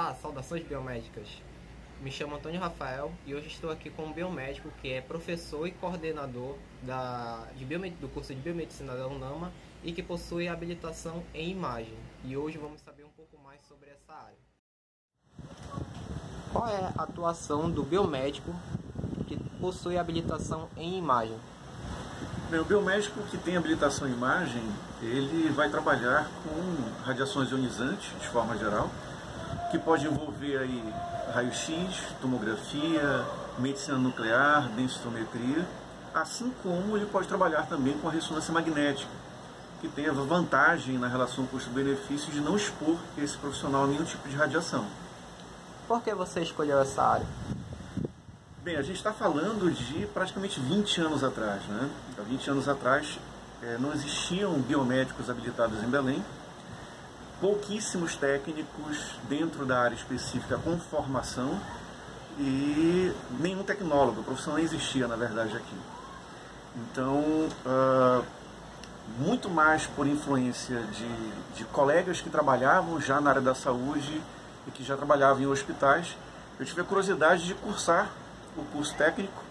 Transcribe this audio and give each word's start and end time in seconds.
Olá, 0.00 0.14
saudações 0.14 0.62
biomédicas. 0.62 1.28
Me 2.00 2.10
chamo 2.10 2.34
Antônio 2.34 2.58
Rafael 2.58 3.12
e 3.26 3.34
hoje 3.34 3.48
estou 3.48 3.70
aqui 3.70 3.90
com 3.90 4.04
um 4.04 4.12
biomédico 4.14 4.70
que 4.80 4.90
é 4.90 5.02
professor 5.02 5.66
e 5.66 5.72
coordenador 5.72 6.56
da, 6.82 7.46
do 8.00 8.08
curso 8.08 8.34
de 8.34 8.40
biomedicina 8.40 8.96
da 8.96 9.06
UNAMA 9.06 9.52
e 9.84 9.92
que 9.92 10.02
possui 10.02 10.48
habilitação 10.48 11.22
em 11.34 11.50
imagem. 11.50 11.98
E 12.24 12.34
hoje 12.34 12.56
vamos 12.56 12.80
saber 12.80 13.04
um 13.04 13.10
pouco 13.10 13.36
mais 13.44 13.60
sobre 13.68 13.90
essa 13.90 14.14
área. 14.14 14.38
Qual 16.50 16.66
é 16.66 16.94
a 16.96 17.02
atuação 17.02 17.70
do 17.70 17.82
biomédico 17.82 18.54
que 19.28 19.36
possui 19.60 19.98
habilitação 19.98 20.70
em 20.78 20.96
imagem? 20.96 21.38
Bem, 22.48 22.58
o 22.58 22.64
biomédico 22.64 23.22
que 23.24 23.36
tem 23.36 23.54
habilitação 23.54 24.08
em 24.08 24.12
imagem, 24.12 24.62
ele 25.02 25.50
vai 25.50 25.68
trabalhar 25.68 26.26
com 26.42 27.04
radiações 27.04 27.50
ionizantes, 27.50 28.18
de 28.18 28.28
forma 28.28 28.56
geral, 28.56 28.90
que 29.70 29.78
pode 29.78 30.06
envolver 30.06 30.58
aí 30.58 30.94
raio-x, 31.32 32.14
tomografia, 32.20 33.24
medicina 33.58 33.96
nuclear, 33.96 34.68
densitometria, 34.70 35.66
assim 36.12 36.52
como 36.62 36.96
ele 36.96 37.06
pode 37.06 37.28
trabalhar 37.28 37.66
também 37.66 37.96
com 37.98 38.08
a 38.08 38.10
ressonância 38.10 38.52
magnética, 38.52 39.10
que 39.80 39.88
tem 39.88 40.08
a 40.08 40.12
vantagem 40.12 40.98
na 40.98 41.06
relação 41.06 41.46
custo-benefício 41.46 42.32
de 42.32 42.40
não 42.40 42.56
expor 42.56 42.96
esse 43.16 43.36
profissional 43.36 43.84
a 43.84 43.86
nenhum 43.86 44.04
tipo 44.04 44.28
de 44.28 44.36
radiação. 44.36 44.84
Por 45.86 46.02
que 46.02 46.12
você 46.14 46.40
escolheu 46.40 46.80
essa 46.80 47.02
área? 47.02 47.26
Bem, 48.62 48.76
a 48.76 48.82
gente 48.82 48.96
está 48.96 49.12
falando 49.12 49.72
de 49.72 50.06
praticamente 50.08 50.60
20 50.60 51.00
anos 51.00 51.24
atrás. 51.24 51.62
Né? 51.64 51.88
Há 52.18 52.22
20 52.22 52.50
anos 52.50 52.68
atrás 52.68 53.18
é, 53.62 53.78
não 53.78 53.92
existiam 53.92 54.52
biomédicos 54.60 55.30
habilitados 55.30 55.82
em 55.82 55.88
Belém, 55.88 56.22
pouquíssimos 57.40 58.16
técnicos 58.16 59.16
dentro 59.28 59.64
da 59.64 59.80
área 59.80 59.94
específica 59.94 60.58
com 60.58 60.78
formação 60.78 61.58
e 62.38 63.12
nenhum 63.38 63.62
tecnólogo, 63.62 64.20
a 64.20 64.24
profissão 64.24 64.54
não 64.54 64.60
existia 64.60 65.08
na 65.08 65.16
verdade 65.16 65.56
aqui. 65.56 65.76
Então, 66.76 67.18
uh, 67.66 68.24
muito 69.18 69.48
mais 69.48 69.86
por 69.86 70.06
influência 70.06 70.80
de, 70.82 71.56
de 71.56 71.64
colegas 71.64 72.20
que 72.20 72.30
trabalhavam 72.30 73.00
já 73.00 73.20
na 73.20 73.30
área 73.30 73.42
da 73.42 73.54
saúde 73.54 74.22
e 74.66 74.70
que 74.70 74.84
já 74.84 74.96
trabalhavam 74.96 75.42
em 75.42 75.46
hospitais, 75.46 76.16
eu 76.58 76.66
tive 76.66 76.82
a 76.82 76.84
curiosidade 76.84 77.44
de 77.46 77.54
cursar 77.54 78.10
o 78.56 78.62
curso 78.64 78.94
técnico 78.94 79.42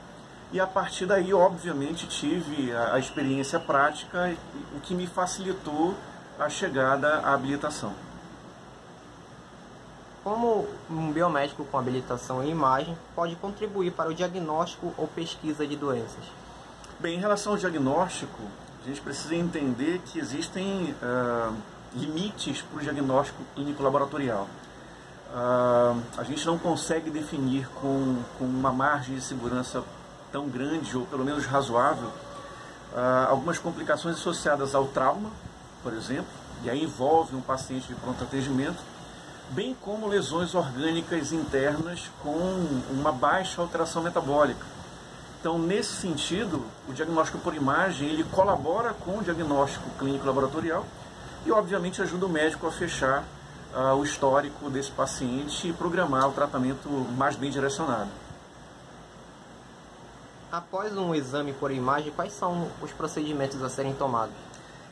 e 0.52 0.59
a 0.59 0.66
partir 0.66 1.06
daí, 1.06 1.34
obviamente, 1.34 2.08
tive 2.08 2.74
a, 2.74 2.96
a 2.96 3.00
experiência 3.00 3.59
prática, 3.59 4.36
o 4.76 4.80
que 4.80 4.96
me 4.96 5.06
facilitou 5.06 5.96
a 6.40 6.50
chegada 6.50 7.20
à 7.20 7.34
habilitação. 7.34 7.94
Como 10.23 10.68
um 10.90 11.12
biomédico 11.12 11.66
com 11.66 11.78
habilitação 11.78 12.44
em 12.44 12.50
imagem 12.50 12.98
pode 13.16 13.36
contribuir 13.36 13.92
para 13.92 14.09
o 14.09 14.14
diagnóstico 14.14 14.94
ou 14.98 15.08
pesquisa 15.08 15.68
de 15.68 15.76
doenças? 15.76 16.23
Bem, 17.00 17.16
em 17.16 17.20
relação 17.20 17.54
ao 17.54 17.58
diagnóstico, 17.58 18.42
a 18.84 18.88
gente 18.88 19.02
precisa 19.02 19.36
entender 19.36 20.02
que 20.06 20.20
existem 20.20 20.96
uh, 21.02 21.54
limites 21.94 22.62
para 22.62 22.78
o 22.78 22.81
diagnóstico 22.81 23.44
clínico 23.56 23.81
laboratorial. 23.84 24.48
Uh, 25.31 26.02
a 26.18 26.24
gente 26.24 26.46
não 26.46 26.58
consegue 26.58 27.09
definir 27.09 27.68
com, 27.81 28.22
com 28.38 28.46
uma 28.46 28.72
margem 28.72 29.16
de 29.16 29.22
segurança 29.22 29.84
tão 30.31 30.48
grande, 30.48 30.98
ou 30.98 31.06
pelo 31.06 31.24
menos 31.24 31.46
razoável, 31.46 32.08
uh, 32.08 33.30
algumas 33.30 33.58
complicações 33.58 34.16
associadas 34.16 34.76
ao 34.76 34.86
trauma, 34.88 35.30
por 35.81 35.94
exemplo, 35.94 36.31
e 36.63 36.69
aí 36.69 36.84
envolve 36.84 37.35
um 37.35 37.41
paciente 37.41 37.88
de 37.88 37.95
pronto 37.95 38.23
atendimento, 38.23 38.78
bem 39.51 39.75
como 39.81 40.07
lesões 40.07 40.53
orgânicas 40.53 41.31
internas 41.31 42.09
com 42.22 42.38
uma 42.91 43.12
baixa 43.12 43.62
alteração 43.62 44.03
metabólica. 44.03 44.66
Então, 45.39 45.57
nesse 45.57 45.94
sentido, 45.94 46.66
o 46.88 46.94
diagnóstico 46.94 47.39
por 47.39 47.56
imagem 47.56 48.09
ele 48.09 48.25
colabora 48.25 48.94
com 48.94 49.19
o 49.19 49.23
diagnóstico 49.23 49.89
clínico 49.97 50.25
laboratorial 50.25 50.85
e, 51.45 51.51
obviamente, 51.51 52.01
ajuda 52.01 52.25
o 52.25 52.29
médico 52.29 52.68
a 52.68 52.72
fechar 52.72 53.23
uh, 53.73 53.95
o 53.95 54.03
histórico 54.03 54.69
desse 54.69 54.91
paciente 54.91 55.69
e 55.69 55.73
programar 55.73 56.28
o 56.28 56.34
tratamento 56.34 56.89
mais 57.18 57.38
bem 57.38 57.50
direcionado. 57.50 58.09
Após 60.51 60.97
um 60.97 61.16
exame 61.16 61.53
por 61.53 61.72
imagem, 61.72 62.12
quais 62.12 62.34
são 62.34 62.68
os 62.81 62.91
procedimentos 62.91 63.63
a 63.63 63.69
serem 63.69 63.94
tomados? 63.94 64.49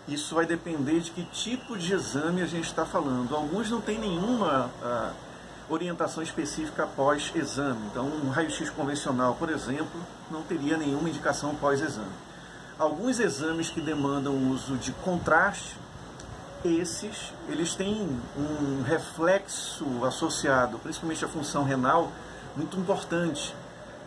Isso 0.07 0.35
vai 0.35 0.45
depender 0.45 0.99
de 1.01 1.11
que 1.11 1.23
tipo 1.25 1.77
de 1.77 1.93
exame 1.93 2.41
a 2.41 2.45
gente 2.45 2.65
está 2.65 2.85
falando. 2.85 3.35
Alguns 3.35 3.69
não 3.69 3.81
têm 3.81 3.99
nenhuma 3.99 4.71
uh, 4.81 5.73
orientação 5.73 6.23
específica 6.23 6.83
após 6.83 7.31
exame. 7.35 7.81
Então, 7.91 8.05
um 8.05 8.29
raio-x 8.29 8.69
convencional, 8.69 9.35
por 9.35 9.49
exemplo, 9.49 10.01
não 10.31 10.43
teria 10.43 10.77
nenhuma 10.77 11.09
indicação 11.09 11.53
pós-exame. 11.55 12.11
Alguns 12.79 13.19
exames 13.19 13.69
que 13.69 13.81
demandam 13.81 14.33
o 14.33 14.51
uso 14.51 14.77
de 14.77 14.91
contraste 14.91 15.75
esses 16.65 17.31
eles 17.47 17.75
têm 17.75 18.19
um 18.35 18.81
reflexo 18.83 19.85
associado, 20.05 20.79
principalmente 20.79 21.23
à 21.23 21.27
função 21.27 21.63
renal, 21.63 22.11
muito 22.55 22.77
importante. 22.77 23.55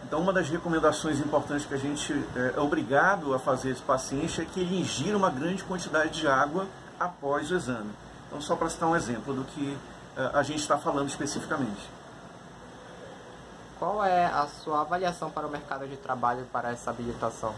Então, 0.05 0.21
uma 0.21 0.33
das 0.33 0.49
recomendações 0.49 1.21
importantes 1.21 1.67
que 1.67 1.75
a 1.75 1.79
gente 1.79 2.13
é, 2.35 2.55
é 2.57 2.61
obrigado 2.61 3.35
a 3.35 3.39
fazer 3.39 3.71
esse 3.71 3.83
paciente 3.83 4.41
é 4.41 4.45
que 4.45 4.61
ele 4.61 4.81
ingira 4.81 5.17
uma 5.17 5.31
grande 5.31 5.63
quantidade 5.63 6.21
de 6.21 6.27
água 6.27 6.67
após 6.99 7.51
o 7.51 7.57
exame. 7.57 7.91
Então, 8.27 8.41
só 8.41 8.57
para 8.57 8.69
citar 8.69 8.89
um 8.89 8.97
exemplo 8.97 9.35
do 9.35 9.45
que 9.45 9.77
é, 10.17 10.31
a 10.35 10.43
gente 10.43 10.61
está 10.61 10.79
falando 10.79 11.09
especificamente. 11.09 11.89
Qual 13.79 14.05
é 14.05 14.27
a 14.27 14.47
sua 14.47 14.83
avaliação 14.83 15.31
para 15.31 15.47
o 15.47 15.51
mercado 15.51 15.89
de 15.89 15.97
trabalho 15.97 16.47
para 16.53 16.71
essa 16.71 16.91
habilitação? 16.91 17.55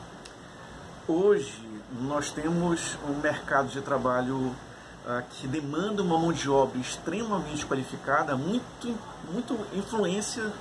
Hoje, 1.09 1.61
nós 2.01 2.31
temos 2.31 2.97
um 3.09 3.15
mercado 3.21 3.69
de 3.69 3.81
trabalho 3.81 4.37
uh, 4.37 5.23
que 5.31 5.49
demanda 5.49 6.01
uma 6.01 6.17
mão 6.17 6.33
de 6.33 6.49
obra 6.49 6.79
extremamente 6.79 7.67
qualificada, 7.67 8.37
muito, 8.37 8.97
muito 9.33 9.59
influência 9.77 10.53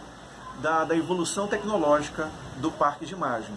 da, 0.59 0.84
da 0.84 0.95
evolução 0.95 1.47
tecnológica 1.47 2.29
do 2.57 2.72
parque 2.72 3.06
de 3.06 3.13
imagem. 3.13 3.53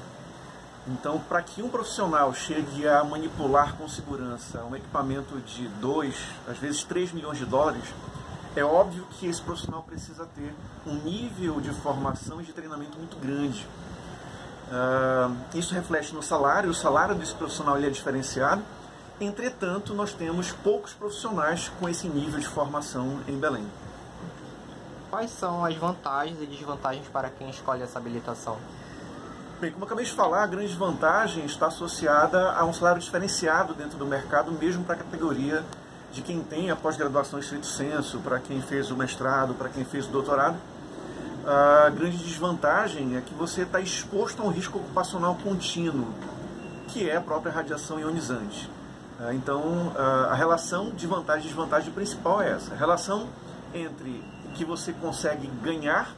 Então, 0.86 1.18
para 1.18 1.42
que 1.42 1.62
um 1.62 1.68
profissional 1.68 2.34
chegue 2.34 2.86
a 2.86 3.02
manipular 3.02 3.74
com 3.74 3.88
segurança 3.88 4.62
um 4.64 4.76
equipamento 4.76 5.38
de 5.40 5.66
2, 5.68 6.14
às 6.46 6.58
vezes 6.58 6.84
3 6.84 7.12
milhões 7.12 7.38
de 7.38 7.46
dólares, 7.46 7.84
é 8.54 8.64
óbvio 8.64 9.06
que 9.12 9.26
esse 9.26 9.40
profissional 9.40 9.82
precisa 9.82 10.26
ter 10.26 10.54
um 10.86 10.94
nível 10.94 11.60
de 11.60 11.70
formação 11.70 12.40
e 12.40 12.44
de 12.44 12.52
treinamento 12.52 12.98
muito 12.98 13.16
grande. 13.16 13.66
Uh, 14.68 15.36
isso 15.54 15.74
reflete 15.74 16.14
no 16.14 16.22
salário, 16.22 16.70
o 16.70 16.74
salário 16.74 17.14
desse 17.14 17.34
profissional 17.34 17.76
é 17.78 17.90
diferenciado, 17.90 18.62
Entretanto, 19.20 19.94
nós 19.94 20.12
temos 20.12 20.50
poucos 20.50 20.92
profissionais 20.92 21.70
com 21.78 21.88
esse 21.88 22.08
nível 22.08 22.40
de 22.40 22.48
formação 22.48 23.20
em 23.28 23.38
Belém. 23.38 23.64
Quais 25.14 25.30
são 25.30 25.64
as 25.64 25.76
vantagens 25.76 26.42
e 26.42 26.46
desvantagens 26.46 27.06
para 27.06 27.30
quem 27.30 27.48
escolhe 27.48 27.84
essa 27.84 28.00
habilitação? 28.00 28.58
Bem, 29.60 29.70
como 29.70 29.84
acabei 29.84 30.04
de 30.04 30.10
falar, 30.10 30.42
a 30.42 30.46
grande 30.48 30.74
vantagem 30.74 31.44
está 31.44 31.68
associada 31.68 32.50
a 32.50 32.64
um 32.64 32.72
salário 32.72 33.00
diferenciado 33.00 33.74
dentro 33.74 33.96
do 33.96 34.04
mercado, 34.04 34.50
mesmo 34.50 34.82
para 34.82 34.96
a 34.96 34.98
categoria 34.98 35.62
de 36.10 36.20
quem 36.20 36.42
tem 36.42 36.68
a 36.68 36.74
pós-graduação 36.74 37.38
estrito 37.38 37.64
senso, 37.64 38.18
para 38.18 38.40
quem 38.40 38.60
fez 38.60 38.90
o 38.90 38.96
mestrado, 38.96 39.54
para 39.54 39.68
quem 39.68 39.84
fez 39.84 40.04
o 40.08 40.10
doutorado. 40.10 40.56
A 41.46 41.90
grande 41.90 42.16
desvantagem 42.16 43.16
é 43.16 43.20
que 43.20 43.34
você 43.34 43.62
está 43.62 43.78
exposto 43.78 44.42
a 44.42 44.44
um 44.44 44.50
risco 44.50 44.78
ocupacional 44.78 45.36
contínuo, 45.36 46.12
que 46.88 47.08
é 47.08 47.18
a 47.18 47.20
própria 47.20 47.52
radiação 47.52 48.00
ionizante. 48.00 48.68
Ah, 49.20 49.32
então, 49.32 49.92
ah, 49.96 50.30
a 50.32 50.34
relação 50.34 50.90
de 50.90 51.06
vantagem 51.06 51.44
e 51.44 51.46
desvantagem 51.46 51.92
principal 51.92 52.42
é 52.42 52.50
essa: 52.50 52.74
a 52.74 52.76
relação 52.76 53.28
entre 53.72 54.33
que 54.54 54.64
você 54.64 54.92
consegue 54.92 55.46
ganhar 55.62 56.14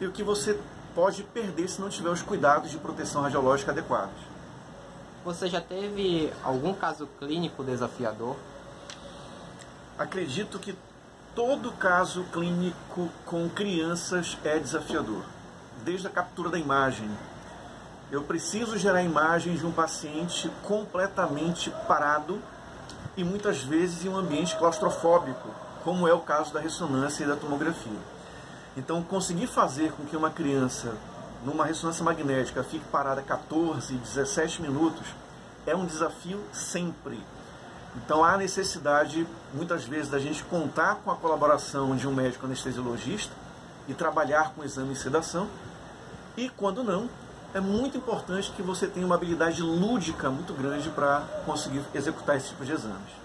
e 0.00 0.06
o 0.06 0.12
que 0.12 0.22
você 0.22 0.58
pode 0.94 1.22
perder 1.24 1.68
se 1.68 1.80
não 1.80 1.88
tiver 1.88 2.10
os 2.10 2.22
cuidados 2.22 2.70
de 2.70 2.78
proteção 2.78 3.22
radiológica 3.22 3.72
adequados. 3.72 4.14
Você 5.24 5.48
já 5.48 5.60
teve 5.60 6.32
algum 6.42 6.72
caso 6.72 7.06
clínico 7.18 7.62
desafiador? 7.64 8.36
Acredito 9.98 10.58
que 10.58 10.76
todo 11.34 11.72
caso 11.72 12.24
clínico 12.32 13.10
com 13.26 13.48
crianças 13.48 14.38
é 14.44 14.58
desafiador, 14.58 15.22
desde 15.84 16.06
a 16.06 16.10
captura 16.10 16.50
da 16.50 16.58
imagem, 16.58 17.10
eu 18.10 18.22
preciso 18.22 18.78
gerar 18.78 19.02
imagens 19.02 19.60
de 19.60 19.66
um 19.66 19.72
paciente 19.72 20.50
completamente 20.62 21.70
parado 21.88 22.40
e 23.16 23.24
muitas 23.24 23.62
vezes 23.62 24.04
em 24.04 24.08
um 24.08 24.16
ambiente 24.16 24.56
claustrofóbico, 24.56 25.48
como 25.84 26.08
é 26.08 26.14
o 26.14 26.20
caso 26.20 26.52
da 26.52 26.58
ressonância 26.58 27.22
e 27.22 27.26
da 27.26 27.36
tomografia. 27.36 27.98
Então, 28.76 29.02
conseguir 29.02 29.46
fazer 29.46 29.92
com 29.92 30.04
que 30.04 30.16
uma 30.16 30.30
criança, 30.30 30.94
numa 31.44 31.64
ressonância 31.64 32.02
magnética, 32.02 32.64
fique 32.64 32.84
parada 32.86 33.22
14, 33.22 33.94
17 33.94 34.62
minutos 34.62 35.06
é 35.66 35.76
um 35.76 35.84
desafio 35.84 36.42
sempre. 36.52 37.20
Então 37.96 38.24
há 38.24 38.36
necessidade, 38.36 39.26
muitas 39.52 39.84
vezes, 39.84 40.10
da 40.10 40.18
gente 40.18 40.42
contar 40.44 40.96
com 40.96 41.10
a 41.10 41.16
colaboração 41.16 41.94
de 41.94 42.08
um 42.08 42.12
médico 42.12 42.46
anestesiologista 42.46 43.32
e 43.86 43.94
trabalhar 43.94 44.52
com 44.52 44.64
exame 44.64 44.94
e 44.94 44.96
sedação. 44.96 45.48
E 46.36 46.48
quando 46.48 46.82
não, 46.82 47.08
é 47.54 47.60
muito 47.60 47.96
importante 47.96 48.50
que 48.50 48.62
você 48.62 48.88
tenha 48.88 49.06
uma 49.06 49.14
habilidade 49.14 49.62
lúdica 49.62 50.28
muito 50.28 50.52
grande 50.52 50.90
para 50.90 51.22
conseguir 51.46 51.82
executar 51.94 52.36
esse 52.36 52.48
tipo 52.48 52.64
de 52.64 52.72
exames. 52.72 53.23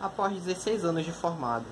Após 0.00 0.32
16 0.34 0.84
anos 0.84 1.06
de 1.06 1.12
formado, 1.12 1.64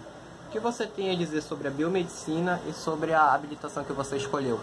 o 0.49 0.50
que 0.50 0.59
você 0.59 0.87
tem 0.87 1.11
a 1.11 1.15
dizer 1.15 1.43
sobre 1.43 1.69
a 1.69 1.71
biomedicina 1.71 2.59
e 2.67 2.73
sobre 2.73 3.12
a 3.12 3.35
habilitação 3.35 3.85
que 3.85 3.93
você 3.93 4.17
escolheu? 4.17 4.59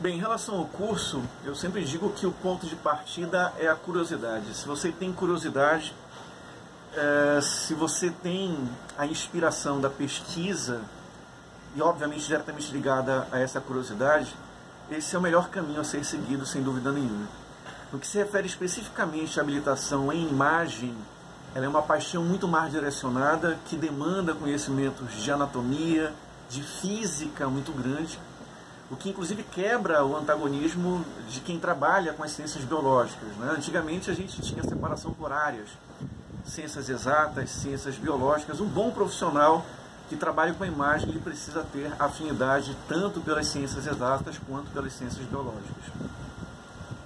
Bem, 0.00 0.16
em 0.16 0.18
relação 0.18 0.56
ao 0.56 0.64
curso, 0.64 1.22
eu 1.44 1.54
sempre 1.54 1.84
digo 1.84 2.08
que 2.10 2.26
o 2.26 2.32
ponto 2.32 2.66
de 2.66 2.74
partida 2.76 3.52
é 3.58 3.68
a 3.68 3.74
curiosidade. 3.74 4.54
Se 4.54 4.66
você 4.66 4.90
tem 4.90 5.12
curiosidade, 5.12 5.94
é, 6.96 7.38
se 7.42 7.74
você 7.74 8.10
tem 8.10 8.56
a 8.96 9.04
inspiração 9.06 9.78
da 9.78 9.90
pesquisa, 9.90 10.80
e 11.76 11.82
obviamente 11.82 12.26
diretamente 12.26 12.72
ligada 12.72 13.28
a 13.30 13.38
essa 13.38 13.60
curiosidade, 13.60 14.34
esse 14.90 15.14
é 15.14 15.18
o 15.18 15.22
melhor 15.22 15.50
caminho 15.50 15.82
a 15.82 15.84
ser 15.84 16.02
seguido, 16.02 16.46
sem 16.46 16.62
dúvida 16.62 16.90
nenhuma. 16.90 17.28
No 17.92 17.98
que 17.98 18.06
se 18.06 18.16
refere 18.16 18.46
especificamente 18.46 19.38
à 19.38 19.42
habilitação 19.42 20.10
em 20.10 20.26
imagem, 20.26 20.96
ela 21.54 21.66
é 21.66 21.68
uma 21.68 21.82
paixão 21.82 22.22
muito 22.22 22.46
mais 22.46 22.70
direcionada, 22.70 23.58
que 23.66 23.76
demanda 23.76 24.34
conhecimentos 24.34 25.12
de 25.14 25.30
anatomia, 25.32 26.12
de 26.48 26.62
física 26.62 27.48
muito 27.48 27.72
grande, 27.72 28.18
o 28.90 28.96
que 28.96 29.08
inclusive 29.10 29.42
quebra 29.42 30.04
o 30.04 30.16
antagonismo 30.16 31.04
de 31.28 31.40
quem 31.40 31.58
trabalha 31.58 32.12
com 32.12 32.24
as 32.24 32.32
ciências 32.32 32.64
biológicas. 32.64 33.28
Né? 33.36 33.52
Antigamente 33.56 34.10
a 34.10 34.14
gente 34.14 34.40
tinha 34.42 34.62
separação 34.62 35.12
por 35.12 35.32
áreas, 35.32 35.68
ciências 36.44 36.88
exatas, 36.88 37.50
ciências 37.50 37.96
biológicas. 37.96 38.60
Um 38.60 38.66
bom 38.66 38.90
profissional 38.90 39.64
que 40.08 40.16
trabalha 40.16 40.52
com 40.54 40.64
a 40.64 40.66
imagem 40.66 41.08
ele 41.08 41.20
precisa 41.20 41.64
ter 41.72 41.92
afinidade 42.00 42.76
tanto 42.88 43.20
pelas 43.20 43.46
ciências 43.46 43.86
exatas 43.86 44.36
quanto 44.48 44.70
pelas 44.72 44.92
ciências 44.92 45.24
biológicas. 45.26 45.84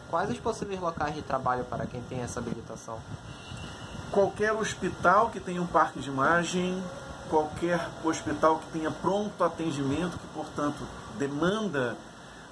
Quais 0.09 0.31
os 0.31 0.39
possíveis 0.39 0.81
locais 0.81 1.15
de 1.15 1.21
trabalho 1.21 1.65
para 1.65 1.85
quem 1.85 2.01
tem 2.03 2.23
essa 2.23 2.41
habilitação? 2.41 2.99
Qualquer 4.15 4.53
hospital 4.53 5.29
que 5.31 5.41
tenha 5.41 5.61
um 5.61 5.67
parque 5.67 5.99
de 5.99 6.09
imagem, 6.09 6.81
qualquer 7.29 7.85
hospital 8.05 8.61
que 8.61 8.79
tenha 8.79 8.89
pronto 8.89 9.43
atendimento, 9.43 10.17
que 10.17 10.27
portanto 10.29 10.87
demanda 11.19 11.97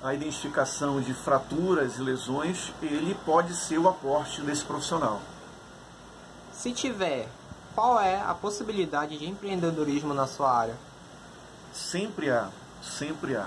a 0.02 0.12
identificação 0.12 1.00
de 1.00 1.14
fraturas 1.14 1.98
e 1.98 2.02
lesões, 2.02 2.72
ele 2.82 3.16
pode 3.24 3.54
ser 3.54 3.78
o 3.78 3.88
aporte 3.88 4.40
desse 4.40 4.64
profissional. 4.64 5.20
Se 6.52 6.72
tiver, 6.72 7.28
qual 7.76 8.00
é 8.00 8.20
a 8.20 8.34
possibilidade 8.34 9.16
de 9.16 9.28
empreendedorismo 9.28 10.12
na 10.12 10.26
sua 10.26 10.52
área? 10.52 10.74
Sempre 11.72 12.28
há, 12.28 12.48
sempre 12.82 13.36
há. 13.36 13.46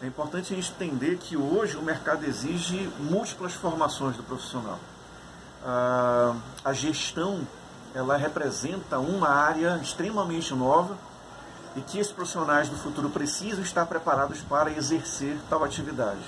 É 0.00 0.06
importante 0.06 0.52
a 0.52 0.56
gente 0.56 0.70
entender 0.70 1.18
que 1.18 1.36
hoje 1.36 1.76
o 1.76 1.82
mercado 1.82 2.24
exige 2.24 2.88
múltiplas 3.00 3.54
formações 3.54 4.16
do 4.16 4.22
profissional. 4.22 4.78
A 5.64 6.72
gestão 6.72 7.46
ela 7.94 8.16
representa 8.16 8.98
uma 8.98 9.28
área 9.28 9.78
extremamente 9.82 10.54
nova 10.54 10.96
e 11.76 11.80
que 11.80 11.98
esses 11.98 12.12
profissionais 12.12 12.68
do 12.68 12.76
futuro 12.76 13.10
precisam 13.10 13.62
estar 13.62 13.86
preparados 13.86 14.40
para 14.40 14.70
exercer 14.70 15.36
tal 15.48 15.64
atividade. 15.64 16.20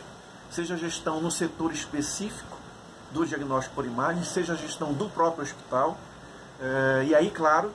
Seja 0.50 0.74
a 0.74 0.76
gestão 0.76 1.20
no 1.20 1.30
setor 1.30 1.72
específico 1.72 2.56
do 3.10 3.26
diagnóstico 3.26 3.74
por 3.74 3.84
imagem, 3.84 4.22
seja 4.24 4.52
a 4.52 4.56
gestão 4.56 4.92
do 4.92 5.08
próprio 5.08 5.44
hospital. 5.44 5.96
É, 6.60 7.04
e 7.08 7.14
aí, 7.14 7.30
claro, 7.30 7.72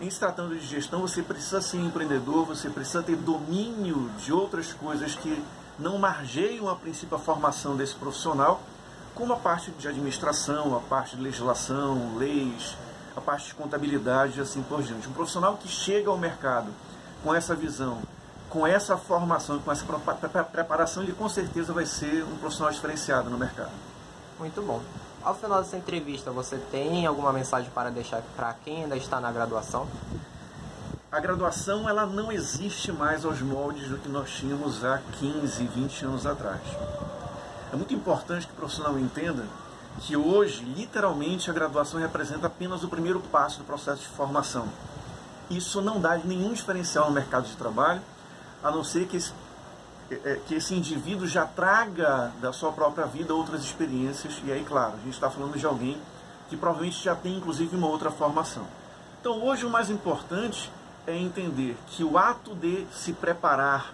em 0.00 0.08
se 0.08 0.18
tratando 0.18 0.58
de 0.58 0.66
gestão, 0.66 1.00
você 1.00 1.22
precisa 1.22 1.60
ser 1.60 1.78
empreendedor, 1.78 2.46
você 2.46 2.70
precisa 2.70 3.02
ter 3.02 3.16
domínio 3.16 4.10
de 4.18 4.32
outras 4.32 4.72
coisas 4.72 5.14
que 5.14 5.42
não 5.78 5.98
margeiam 5.98 6.68
a 6.68 6.76
princípio 6.76 7.16
a 7.16 7.20
formação 7.20 7.76
desse 7.76 7.94
profissional, 7.94 8.62
como 9.14 9.32
a 9.32 9.36
parte 9.36 9.70
de 9.72 9.88
administração, 9.88 10.76
a 10.76 10.80
parte 10.80 11.16
de 11.16 11.22
legislação, 11.22 12.16
leis, 12.16 12.76
a 13.16 13.20
parte 13.20 13.48
de 13.48 13.54
contabilidade 13.54 14.38
e 14.38 14.42
assim 14.42 14.62
por 14.62 14.82
diante. 14.82 15.08
Um 15.08 15.12
profissional 15.12 15.56
que 15.56 15.68
chega 15.68 16.10
ao 16.10 16.18
mercado 16.18 16.68
com 17.22 17.34
essa 17.34 17.54
visão, 17.54 17.98
com 18.48 18.66
essa 18.66 18.96
formação, 18.96 19.58
com 19.60 19.70
essa 19.70 19.84
preparação, 20.44 21.02
ele 21.02 21.12
com 21.12 21.28
certeza 21.28 21.72
vai 21.72 21.86
ser 21.86 22.24
um 22.24 22.36
profissional 22.36 22.72
diferenciado 22.72 23.30
no 23.30 23.38
mercado. 23.38 23.72
Muito 24.38 24.62
bom. 24.62 24.80
Ao 25.22 25.34
final 25.34 25.62
dessa 25.62 25.76
entrevista, 25.76 26.30
você 26.30 26.56
tem 26.70 27.04
alguma 27.04 27.32
mensagem 27.32 27.70
para 27.70 27.90
deixar 27.90 28.22
para 28.34 28.54
quem 28.54 28.84
ainda 28.84 28.96
está 28.96 29.20
na 29.20 29.30
graduação? 29.30 29.86
A 31.12 31.20
graduação 31.20 31.88
ela 31.88 32.06
não 32.06 32.32
existe 32.32 32.90
mais 32.90 33.24
aos 33.24 33.42
moldes 33.42 33.88
do 33.88 33.98
que 33.98 34.08
nós 34.08 34.30
tínhamos 34.30 34.84
há 34.84 34.98
15, 35.18 35.64
20 35.64 36.04
anos 36.06 36.24
atrás. 36.26 36.60
É 37.72 37.76
muito 37.76 37.94
importante 37.94 38.46
que 38.46 38.52
o 38.52 38.56
profissional 38.56 38.98
entenda 38.98 39.44
que 40.00 40.16
hoje, 40.16 40.64
literalmente, 40.64 41.50
a 41.50 41.52
graduação 41.52 42.00
representa 42.00 42.46
apenas 42.46 42.82
o 42.82 42.88
primeiro 42.88 43.20
passo 43.20 43.58
do 43.58 43.64
processo 43.64 44.02
de 44.02 44.08
formação 44.08 44.68
isso 45.50 45.82
não 45.82 46.00
dá 46.00 46.16
nenhum 46.16 46.52
diferencial 46.52 47.06
no 47.06 47.12
mercado 47.12 47.46
de 47.46 47.56
trabalho, 47.56 48.00
a 48.62 48.70
não 48.70 48.84
ser 48.84 49.06
que 49.06 49.16
esse, 49.16 49.32
é, 50.10 50.14
é, 50.14 50.40
que 50.46 50.54
esse 50.54 50.74
indivíduo 50.74 51.26
já 51.26 51.44
traga 51.44 52.32
da 52.40 52.52
sua 52.52 52.70
própria 52.70 53.04
vida 53.06 53.34
outras 53.34 53.62
experiências, 53.62 54.40
e 54.44 54.52
aí, 54.52 54.64
claro, 54.64 54.94
a 54.94 55.04
gente 55.04 55.14
está 55.14 55.28
falando 55.28 55.58
de 55.58 55.66
alguém 55.66 56.00
que 56.48 56.56
provavelmente 56.56 57.02
já 57.02 57.14
tem, 57.16 57.36
inclusive, 57.36 57.76
uma 57.76 57.88
outra 57.88 58.10
formação. 58.10 58.64
Então, 59.20 59.42
hoje, 59.44 59.66
o 59.66 59.70
mais 59.70 59.90
importante 59.90 60.70
é 61.06 61.16
entender 61.16 61.76
que 61.88 62.04
o 62.04 62.16
ato 62.16 62.54
de 62.54 62.86
se 62.92 63.12
preparar, 63.12 63.92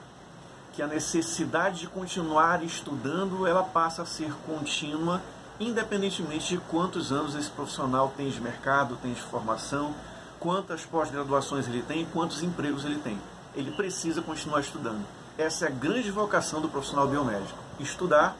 que 0.76 0.82
a 0.82 0.87
necessidade 0.87 1.81
de 1.81 1.87
continuar 1.87 2.62
estudando, 2.62 3.46
ela 3.46 3.62
passa 3.62 4.02
a 4.02 4.06
ser 4.06 4.31
contínua, 4.46 5.23
independentemente 5.58 6.49
de 6.49 6.58
quantos 6.58 7.11
anos 7.11 7.34
esse 7.34 7.49
profissional 7.49 8.12
tem 8.14 8.28
de 8.28 8.38
mercado, 8.43 8.99
tem 9.00 9.14
de 9.14 9.23
formação, 9.23 9.94
quantas 10.38 10.84
pós-graduações 10.84 11.67
ele 11.67 11.81
tem 11.81 12.05
quantos 12.05 12.43
empregos 12.43 12.84
ele 12.84 12.99
tem. 12.99 13.19
Ele 13.55 13.70
precisa 13.70 14.20
continuar 14.20 14.61
estudando. 14.61 15.02
Essa 15.38 15.64
é 15.64 15.69
a 15.69 15.70
grande 15.70 16.11
vocação 16.11 16.61
do 16.61 16.69
profissional 16.69 17.08
biomédico: 17.08 17.58
estudar 17.81 18.37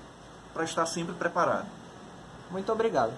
para 0.53 0.65
estar 0.65 0.85
sempre 0.85 1.15
preparado. 1.15 1.67
Muito 2.51 2.71
obrigado. 2.71 3.15